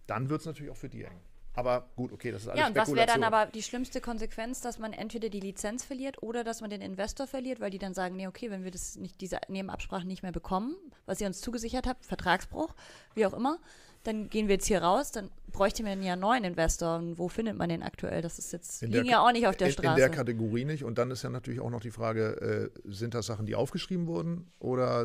[0.07, 1.21] dann wird es natürlich auch für die eng.
[1.59, 4.61] Aber gut, okay, das ist alles Ja, und was wäre dann aber die schlimmste Konsequenz,
[4.61, 7.94] dass man entweder die Lizenz verliert oder dass man den Investor verliert, weil die dann
[7.94, 11.40] sagen, nee, okay, wenn wir das nicht, diese Nebenabsprachen nicht mehr bekommen, was ihr uns
[11.40, 12.77] zugesichert habt, Vertragsbruch,
[13.16, 13.59] wie auch immer,
[14.05, 16.99] dann gehen wir jetzt hier raus, dann bräuchte man ja einen neuen Investor.
[16.99, 18.23] Und wo findet man den aktuell?
[18.23, 19.88] Das ist jetzt, in liegen ja auch nicht auf der in, Straße.
[19.88, 20.85] In der Kategorie nicht.
[20.85, 24.07] Und dann ist ja natürlich auch noch die Frage, äh, sind das Sachen, die aufgeschrieben
[24.07, 25.05] wurden oder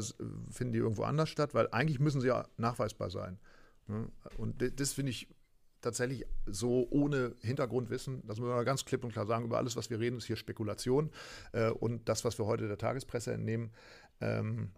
[0.51, 1.55] finden die irgendwo anders statt?
[1.55, 3.39] Weil eigentlich müssen sie ja nachweisbar sein.
[3.87, 4.07] Ne?
[4.37, 5.27] Und das finde ich
[5.83, 9.89] tatsächlich so ohne Hintergrundwissen, das müssen wir ganz klipp und klar sagen, über alles, was
[9.89, 11.11] wir reden, ist hier Spekulation
[11.51, 13.71] äh, und das, was wir heute der Tagespresse entnehmen.
[14.19, 14.71] Ähm,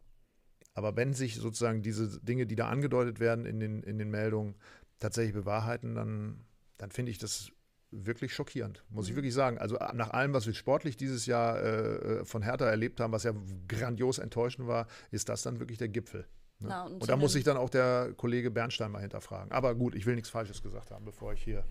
[0.73, 4.55] aber wenn sich sozusagen diese Dinge, die da angedeutet werden in den, in den Meldungen,
[4.99, 6.45] tatsächlich bewahrheiten, dann,
[6.77, 7.51] dann finde ich das
[7.91, 9.17] wirklich schockierend, muss ich mhm.
[9.17, 9.57] wirklich sagen.
[9.57, 13.13] Also äh, nach allem, was wir sportlich dieses Jahr äh, äh, von Hertha erlebt haben,
[13.13, 13.33] was ja
[13.67, 16.25] grandios enttäuschend war, ist das dann wirklich der Gipfel.
[16.59, 16.69] Ne?
[16.69, 19.51] Na, und, und da muss sich dann auch der Kollege Bernstein mal hinterfragen.
[19.51, 21.63] Aber gut, ich will nichts Falsches gesagt haben, bevor ich hier.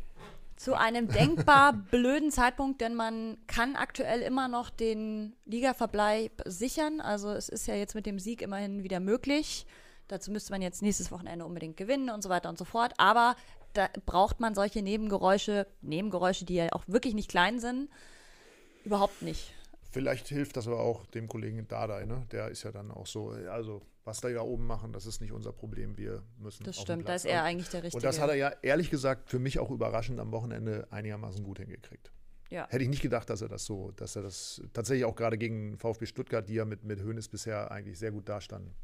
[0.56, 7.00] Zu einem denkbar blöden Zeitpunkt, denn man kann aktuell immer noch den Ligaverbleib sichern.
[7.00, 9.66] Also es ist ja jetzt mit dem Sieg immerhin wieder möglich.
[10.06, 12.92] Dazu müsste man jetzt nächstes Wochenende unbedingt gewinnen und so weiter und so fort.
[12.98, 13.36] Aber
[13.72, 17.88] da braucht man solche Nebengeräusche, Nebengeräusche, die ja auch wirklich nicht klein sind,
[18.84, 19.52] überhaupt nicht.
[19.94, 22.26] Vielleicht hilft das aber auch dem Kollegen Dardai, ne?
[22.32, 25.30] Der ist ja dann auch so, also was da ja oben machen, das ist nicht
[25.30, 25.96] unser Problem.
[25.96, 26.64] Wir müssen.
[26.64, 27.98] Das stimmt, da ist er eigentlich der Richtige.
[27.98, 31.60] Und das hat er ja ehrlich gesagt für mich auch überraschend am Wochenende einigermaßen gut
[31.60, 32.10] hingekriegt.
[32.50, 32.66] Ja.
[32.70, 35.78] Hätte ich nicht gedacht, dass er das so, dass er das tatsächlich auch gerade gegen
[35.78, 38.74] VfB Stuttgart, die ja mit, mit Hoeneß bisher eigentlich sehr gut dastanden,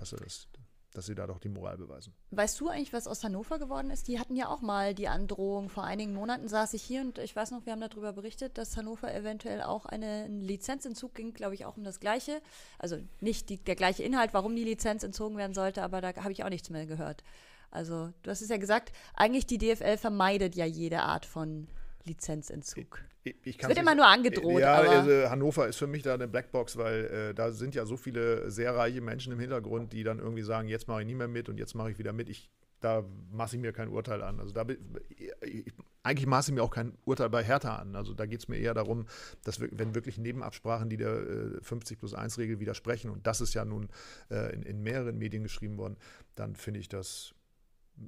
[0.00, 0.48] dass er das
[0.94, 2.14] dass sie da doch die Moral beweisen.
[2.30, 4.08] Weißt du eigentlich, was aus Hannover geworden ist?
[4.08, 5.68] Die hatten ja auch mal die Androhung.
[5.68, 8.76] Vor einigen Monaten saß ich hier und ich weiß noch, wir haben darüber berichtet, dass
[8.76, 12.40] Hannover eventuell auch einen Lizenzentzug ging, glaube ich, auch um das Gleiche.
[12.78, 16.32] Also nicht die, der gleiche Inhalt, warum die Lizenz entzogen werden sollte, aber da habe
[16.32, 17.22] ich auch nichts mehr gehört.
[17.70, 21.68] Also, du hast es ja gesagt, eigentlich die DFL vermeidet ja jede Art von
[22.08, 23.00] Lizenzentzug.
[23.24, 26.26] Ich, ich Es wird immer nur angedroht, Ja, also Hannover ist für mich da eine
[26.28, 30.18] Blackbox, weil äh, da sind ja so viele sehr reiche Menschen im Hintergrund, die dann
[30.18, 32.28] irgendwie sagen, jetzt mache ich nie mehr mit und jetzt mache ich wieder mit.
[32.28, 34.40] Ich, da maße ich mir kein Urteil an.
[34.40, 34.78] Also da bin-
[35.10, 35.72] ich,
[36.04, 37.96] eigentlich maße ich mir auch kein Urteil bei Hertha an.
[37.96, 39.06] Also da geht es mir eher darum,
[39.44, 43.40] dass wir, wenn wirklich Nebenabsprachen, die der äh, 50 plus 1 Regel widersprechen, und das
[43.40, 43.88] ist ja nun
[44.30, 45.96] äh, in, in mehreren Medien geschrieben worden,
[46.34, 47.34] dann finde ich das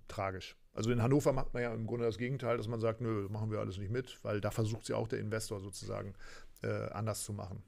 [0.09, 0.57] tragisch.
[0.75, 3.51] Also in Hannover macht man ja im Grunde das Gegenteil, dass man sagt, nö, machen
[3.51, 6.15] wir alles nicht mit, weil da versucht ja auch der Investor sozusagen
[6.63, 7.63] äh, anders zu machen.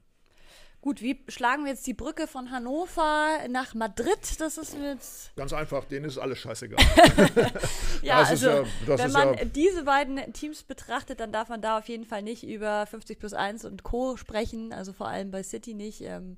[0.81, 4.39] gut, wie schlagen wir jetzt die Brücke von Hannover nach Madrid?
[4.39, 5.35] Das ist jetzt.
[5.35, 6.79] Ganz einfach, denen ist alles scheißegal.
[8.01, 11.87] Ja, also, ja- wenn man ja- diese beiden Teams betrachtet, dann darf man da auf
[11.87, 14.17] jeden Fall nicht über 50 plus 1 und Co.
[14.17, 16.01] sprechen, also vor allem bei City nicht.
[16.01, 16.37] Ähm,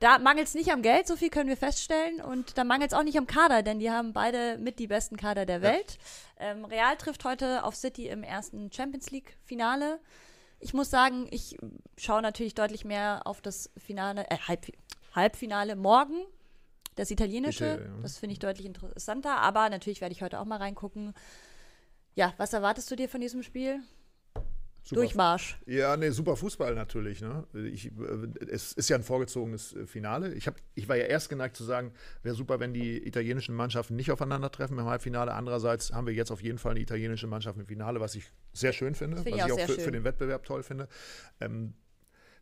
[0.00, 2.20] da mangelt es nicht am Geld, so viel können wir feststellen.
[2.22, 5.16] Und da mangelt es auch nicht am Kader, denn die haben beide mit die besten
[5.16, 5.98] Kader der Welt.
[6.38, 10.00] Ähm, Real trifft heute auf City im ersten Champions League-Finale.
[10.58, 11.58] Ich muss sagen, ich
[11.98, 14.66] schaue natürlich deutlich mehr auf das Finale, äh, Halb,
[15.14, 16.24] Halbfinale morgen.
[16.96, 18.02] Das italienische, Bitte, ja.
[18.02, 21.14] das finde ich deutlich interessanter, aber natürlich werde ich heute auch mal reingucken.
[22.14, 23.82] Ja, was erwartest du dir von diesem Spiel?
[24.82, 25.02] Super.
[25.02, 25.58] Durchmarsch.
[25.66, 27.20] Ja, nee, super Fußball natürlich.
[27.20, 27.44] Ne?
[27.72, 27.90] Ich, äh,
[28.50, 30.34] es ist ja ein vorgezogenes äh, Finale.
[30.34, 33.94] Ich, hab, ich war ja erst geneigt zu sagen, wäre super, wenn die italienischen Mannschaften
[33.96, 35.32] nicht aufeinandertreffen im Halbfinale.
[35.34, 38.72] Andererseits haben wir jetzt auf jeden Fall eine italienische Mannschaft im Finale, was ich sehr
[38.72, 40.88] schön finde, ich was ich auch auch sehr für, für den Wettbewerb toll finde.
[41.40, 41.74] Ähm,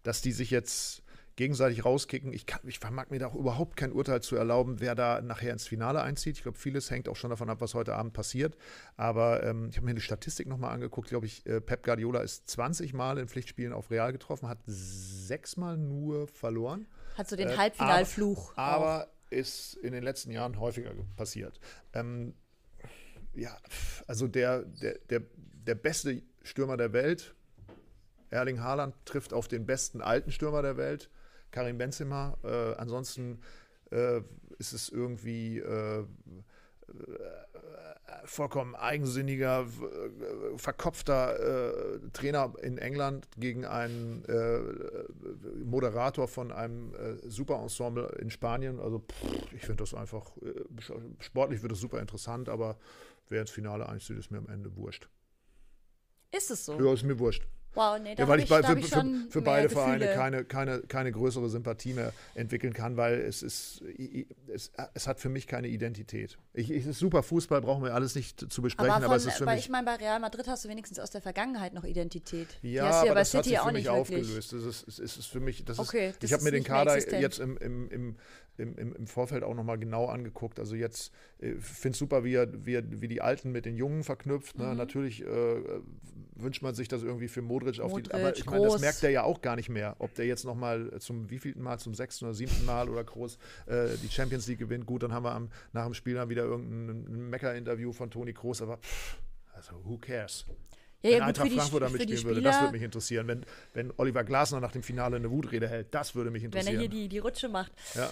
[0.03, 1.03] dass die sich jetzt
[1.39, 2.33] gegenseitig rauskicken.
[2.33, 5.53] Ich, kann, ich vermag mir da auch überhaupt kein Urteil zu erlauben, wer da nachher
[5.53, 6.37] ins Finale einzieht.
[6.37, 8.57] Ich glaube, vieles hängt auch schon davon ab, was heute Abend passiert.
[8.97, 11.09] Aber ähm, ich habe mir die Statistik nochmal angeguckt.
[11.09, 15.77] Glaube ich, äh, Pep Guardiola ist 20 Mal in Pflichtspielen auf Real getroffen, hat sechsmal
[15.79, 16.87] nur verloren.
[17.17, 18.53] Hat so den Äh, Halbfinalfluch.
[18.57, 21.61] Aber, aber ist in den letzten Jahren häufiger ge- passiert.
[21.93, 22.35] Ähm,
[23.35, 23.57] ja,
[24.09, 25.23] also der, der, der,
[25.67, 27.35] der beste Stürmer der Welt,
[28.31, 31.09] Erling Haaland, trifft auf den besten alten Stürmer der Welt,
[31.51, 32.37] Karim Benzema.
[32.45, 33.41] Äh, ansonsten
[33.91, 34.21] äh,
[34.59, 36.05] ist es irgendwie äh, äh,
[38.25, 44.61] vollkommen eigensinniger, äh, verkopfter äh, Trainer in England gegen einen äh,
[45.65, 48.81] Moderator von einem äh, Superensemble in Spanien.
[48.81, 50.33] Also pff, ich finde das einfach,
[51.21, 52.79] sportlich wird es super interessant, aber
[53.29, 55.09] wer ins Finale einzieht, ist mir am Ende wurscht.
[56.31, 56.79] Ist es so?
[56.79, 57.47] Ja, ist mir wurscht.
[57.75, 60.15] Wow, nee, da Ja, weil ich, bei, für, ich für, für beide Vereine Gefühle.
[60.17, 63.83] keine, keine, keine größere Sympathie mehr entwickeln kann, weil es ist,
[64.53, 66.39] es, es hat für mich keine Identität.
[66.55, 69.27] Ich, es ist super Fußball, brauchen wir alles nicht zu besprechen, Aber, aber, von, es
[69.27, 69.59] ist für mich.
[69.61, 72.49] ich meine, bei Real Madrid hast du wenigstens aus der Vergangenheit noch Identität.
[72.63, 74.53] Ja, ja aber bei das hat City sich auch für mich aufgelöst.
[74.53, 77.39] Das ist, es ist für mich, das Okay, ist, ich habe mir den Kader jetzt
[77.39, 78.17] im, im, im,
[78.59, 80.59] im, im, im Vorfeld auch nochmal genau angeguckt.
[80.59, 83.77] Also jetzt äh, finde es super, wie, er, wie, er, wie die Alten mit den
[83.77, 84.59] Jungen verknüpft.
[84.59, 84.65] Mhm.
[84.65, 84.75] Ne?
[84.75, 85.63] Natürlich äh,
[86.35, 87.99] wünscht man sich das irgendwie für Modric auf die.
[87.99, 89.97] Modric, Aber ich meine, das merkt er ja auch gar nicht mehr.
[89.99, 93.89] Ob der jetzt nochmal zum wievielten Mal, zum sechsten oder siebten Mal oder groß äh,
[94.03, 94.87] die Champions League gewinnt.
[94.87, 98.63] Gut, dann haben wir am, nach dem Spiel dann wieder irgendein Mecker-Interview von Toni Kroos,
[98.63, 99.19] aber pff,
[99.55, 100.45] also who cares?
[101.03, 103.29] Ja, wenn ja, Eintracht Frankfurt da für die mitspielen würde, das würde mich interessieren.
[103.29, 106.75] Wenn, wenn Oliver Glasner nach dem Finale eine Wutrede hält, das würde mich wenn interessieren.
[106.75, 107.73] er hier die, die Rutsche macht.
[107.95, 108.11] ja.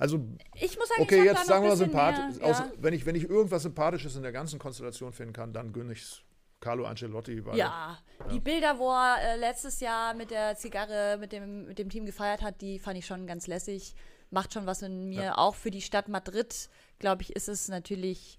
[0.00, 0.18] Also,
[0.54, 2.40] Ich muss sagen, okay, jetzt sagen wir mal sympathisch.
[2.40, 2.72] ja.
[2.78, 6.00] wenn, ich, wenn ich irgendwas Sympathisches in der ganzen Konstellation finden kann, dann gönne ich
[6.00, 6.22] es
[6.58, 7.44] Carlo Ancelotti.
[7.44, 7.98] Weil Ja,
[8.32, 12.06] die Bilder, wo er äh, letztes Jahr mit der Zigarre mit dem, mit dem Team
[12.06, 13.94] gefeiert hat, die fand ich schon ganz lässig.
[14.30, 15.38] Macht schon was in mir.
[15.38, 18.38] Auch für die Stadt Madrid, glaube ich, ist es natürlich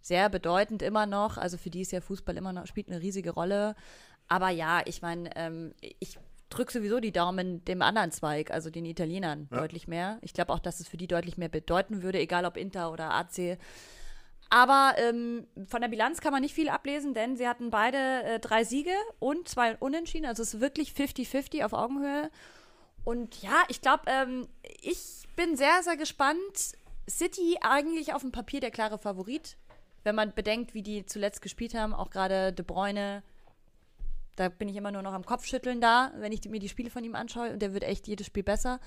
[0.00, 1.36] sehr bedeutend immer noch.
[1.36, 3.74] Also für die ist ja Fußball immer noch, spielt eine riesige Rolle.
[4.28, 8.84] Aber ja, ich meine, ähm, ich drücke sowieso die Daumen dem anderen Zweig, also den
[8.84, 10.18] Italienern, deutlich mehr.
[10.22, 13.12] Ich glaube auch, dass es für die deutlich mehr bedeuten würde, egal ob Inter oder
[13.12, 13.58] AC.
[14.48, 18.38] Aber ähm, von der Bilanz kann man nicht viel ablesen, denn sie hatten beide äh,
[18.38, 20.26] drei Siege und zwei Unentschieden.
[20.26, 22.30] Also es ist wirklich 50-50 auf Augenhöhe.
[23.04, 24.46] Und ja, ich glaube, ähm,
[24.82, 26.76] ich bin sehr, sehr gespannt.
[27.08, 29.56] City eigentlich auf dem Papier der klare Favorit.
[30.04, 33.24] Wenn man bedenkt, wie die zuletzt gespielt haben, auch gerade De Bruyne,
[34.36, 37.02] da bin ich immer nur noch am Kopfschütteln da, wenn ich mir die Spiele von
[37.04, 38.80] ihm anschaue und der wird echt jedes Spiel besser.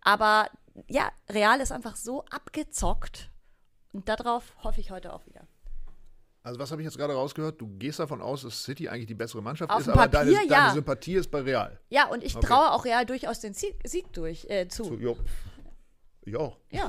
[0.00, 0.48] Aber
[0.88, 3.30] ja, Real ist einfach so abgezockt
[3.92, 5.46] und darauf hoffe ich heute auch wieder.
[6.44, 7.60] Also was habe ich jetzt gerade rausgehört?
[7.60, 10.32] Du gehst davon aus, dass City eigentlich die bessere Mannschaft Auf ist, aber Papier, deine,
[10.32, 10.46] ja.
[10.48, 11.78] deine Sympathie ist bei Real.
[11.88, 12.46] Ja, und ich Okay.
[12.46, 14.84] traue auch Real durchaus den Sieg, Sieg durch, äh, zu.
[14.84, 15.16] So, jo.
[16.24, 16.56] Ich auch.
[16.70, 16.86] Ja,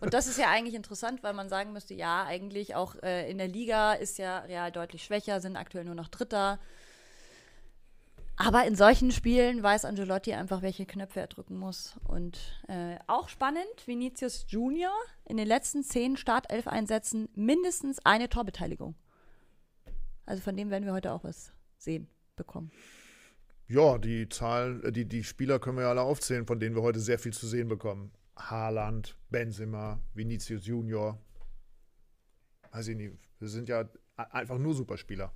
[0.00, 3.38] und das ist ja eigentlich interessant, weil man sagen müsste, ja, eigentlich auch äh, in
[3.38, 6.58] der Liga ist ja Real deutlich schwächer, sind aktuell nur noch Dritter.
[8.36, 11.98] Aber in solchen Spielen weiß Angelotti einfach, welche Knöpfe er drücken muss.
[12.04, 14.92] Und äh, auch spannend, Vinicius Junior
[15.24, 18.94] in den letzten zehn Startelf-Einsätzen mindestens eine Torbeteiligung.
[20.26, 22.70] Also von dem werden wir heute auch was sehen bekommen.
[23.68, 26.82] Ja, die Zahlen, äh, die, die Spieler können wir ja alle aufzählen, von denen wir
[26.82, 28.12] heute sehr viel zu sehen bekommen.
[28.36, 31.18] Haaland, Benzema, Vinicius Junior.
[32.70, 33.14] Weiß ich nicht.
[33.38, 35.32] Wir sind ja einfach nur Superspieler.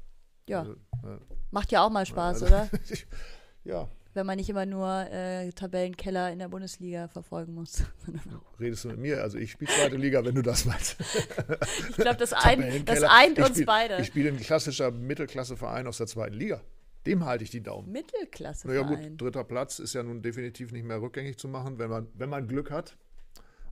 [0.50, 0.60] Ja.
[0.60, 1.18] Also, äh,
[1.50, 2.68] Macht ja auch mal Spaß, also, oder?
[3.64, 7.82] ja, Wenn man nicht immer nur äh, Tabellenkeller in der Bundesliga verfolgen muss.
[8.60, 9.22] redest du mit mir?
[9.22, 10.96] Also ich spiele zweite Liga, wenn du das meinst.
[11.88, 14.00] ich glaube, das, ein, das eint uns spiel- beide.
[14.00, 16.60] Ich spiele ein klassischer Mittelklasseverein aus der zweiten Liga.
[17.06, 17.90] Dem halte ich die Daumen.
[17.90, 21.88] Mittelklasse Naja gut, dritter Platz ist ja nun definitiv nicht mehr rückgängig zu machen, wenn
[21.88, 22.96] man, wenn man Glück hat.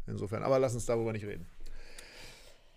[0.06, 1.46] Insofern, aber lass uns darüber nicht reden.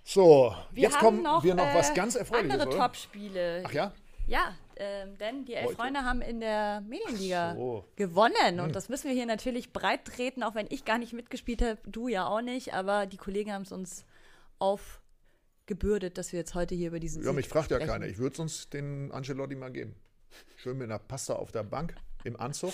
[0.03, 2.77] So, Wir jetzt kommen noch, wir noch äh, was ganz Erfreuliches, Andere?
[2.77, 3.63] Top-Spiele.
[3.65, 3.93] Ach ja?
[4.27, 5.71] Ja, ähm, denn die elf?
[5.75, 7.85] Freunde haben in der Medienliga so.
[7.85, 7.95] Hm.
[7.95, 8.59] gewonnen.
[8.59, 11.77] Und das müssen wir hier natürlich breit treten, auch wenn ich gar nicht mitgespielt habe,
[11.85, 12.73] du ja auch nicht.
[12.73, 14.05] Aber die Kollegen haben es uns
[14.59, 17.91] aufgebürdet, dass wir jetzt heute hier über diesen Ja, Sieg mich fragt ja sprechen.
[17.91, 18.05] keiner.
[18.07, 19.95] Ich würde es uns den Ancelotti mal geben.
[20.57, 22.73] Schön mit einer Pasta auf der Bank, im Anzug,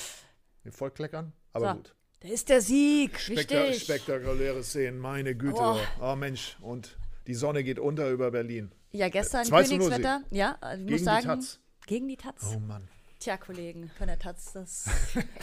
[0.64, 1.34] mit Vollkleckern.
[1.54, 1.76] Aber So.
[1.76, 1.96] gut.
[2.20, 3.84] Da ist der Sieg, Spekta wichtig.
[3.84, 5.60] spektakuläre Szenen, meine Güte.
[5.60, 5.78] Oh.
[6.02, 6.16] Oh.
[6.16, 8.72] Mensch, und die Sonne geht unter über Berlin.
[8.92, 10.22] Ja, gestern 2 zu 0 Königswetter.
[10.32, 11.60] Ja, also ich Gegen muss die sagen, Taz.
[11.86, 12.54] gegen die Taz.
[12.56, 12.88] Oh Mann.
[13.20, 14.86] Tja, Kollegen von der Taz, das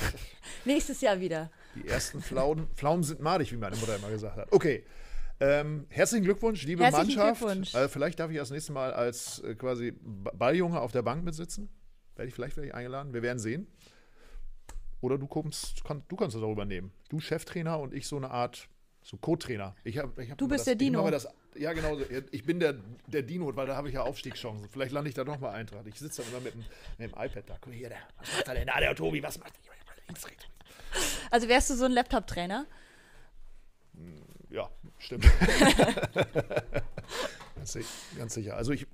[0.64, 1.50] nächstes Jahr wieder.
[1.74, 4.52] Die ersten Pflaumen, Pflaumen sind madig, wie meine Mutter immer gesagt hat.
[4.52, 4.84] Okay.
[5.40, 7.40] Ähm, herzlichen Glückwunsch, liebe Herzlichen Mannschaft.
[7.40, 7.74] Glückwunsch.
[7.74, 11.68] Äh, vielleicht darf ich das nächste Mal als äh, quasi Balljunge auf der Bank mitsitzen.
[12.14, 13.12] Werde ich, vielleicht werde ich eingeladen.
[13.12, 13.66] Wir werden sehen.
[15.00, 16.92] Oder du kommst, kann, du kannst das auch übernehmen.
[17.08, 18.68] Du Cheftrainer und ich so eine Art,
[19.04, 19.76] so Co-Trainer.
[19.84, 21.08] Ich hab, ich hab Du bist das, der Dino.
[21.10, 21.96] Das, ja, genau.
[21.96, 22.04] so.
[22.32, 22.74] Ich bin der,
[23.06, 24.68] der Dino, weil da habe ich ja Aufstiegschancen.
[24.70, 25.86] Vielleicht lande ich da nochmal Eintracht.
[25.86, 26.64] Ich sitze dann immer mit dem,
[26.98, 27.58] mit dem iPad da.
[27.60, 29.22] Guck mal hier, der, was macht er denn da, der Tobi?
[29.22, 29.64] Was macht er?
[30.08, 30.26] Rechts.
[31.30, 32.66] Also wärst du so ein Laptop-Trainer?
[34.50, 35.24] Ja, stimmt.
[37.56, 37.78] ganz,
[38.16, 38.56] ganz sicher.
[38.56, 38.86] Also ich,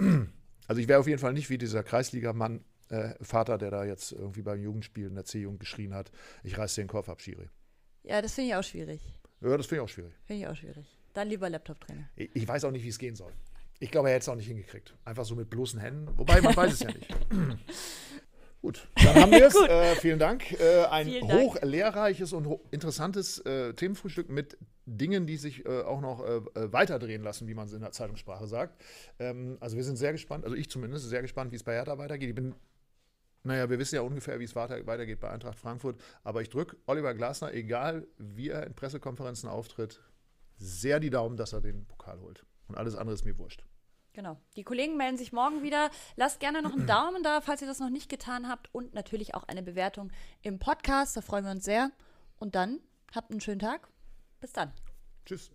[0.66, 4.12] also ich wäre auf jeden Fall nicht wie dieser Kreisligamann, äh, Vater, der da jetzt
[4.12, 6.10] irgendwie beim Jugendspiel in der C-Jugend geschrien hat,
[6.42, 7.48] ich reiß dir den Kopf ab, Schiri.
[8.02, 9.00] Ja, das finde ich auch schwierig.
[9.40, 10.12] Ja, das finde ich auch schwierig.
[10.24, 10.86] Finde ich auch schwierig.
[11.14, 12.08] Dann lieber Laptop-Trainer.
[12.16, 13.32] Ich, ich weiß auch nicht, wie es gehen soll.
[13.78, 14.94] Ich glaube, er hätte es auch nicht hingekriegt.
[15.04, 16.06] Einfach so mit bloßen Händen.
[16.18, 17.08] Wobei, man weiß es ja nicht.
[18.62, 19.54] Gut, dann haben wir es.
[19.68, 20.52] Äh, vielen Dank.
[20.60, 21.40] Äh, ein Vielen Dank.
[21.40, 26.36] hoch lehrreiches und ho interessantes äh, Themenfrühstück mit Dingen, die sich äh, auch noch äh,
[26.60, 28.82] äh, weiterdrehen lassen, wie man es in der Zeitungssprache sagt.
[29.18, 31.96] Ähm, also wir sind sehr gespannt, also ich zumindest, sehr gespannt, wie es bei Hertha
[31.96, 32.28] weitergeht.
[32.28, 32.54] Ich bin,
[33.42, 36.00] naja, wir wissen ja ungefähr, wie es weiter, weitergeht bei Eintracht Frankfurt.
[36.22, 40.00] Aber ich drücke Oliver Glasner, egal wie er in Pressekonferenzen auftritt,
[40.56, 42.44] sehr die Daumen, dass er den Pokal holt.
[42.68, 43.64] Und alles andere ist mir wurscht.
[44.12, 44.36] Genau.
[44.56, 45.90] Die Kollegen melden sich morgen wieder.
[46.16, 48.68] Lasst gerne noch einen Daumen da, falls ihr das noch nicht getan habt.
[48.74, 50.10] Und natürlich auch eine Bewertung
[50.42, 51.16] im Podcast.
[51.16, 51.90] Da freuen wir uns sehr.
[52.38, 52.80] Und dann
[53.14, 53.88] habt einen schönen Tag.
[54.40, 54.72] Bis dann.
[55.24, 55.50] Tschüss.